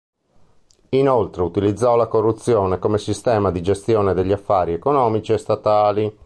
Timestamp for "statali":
5.37-6.17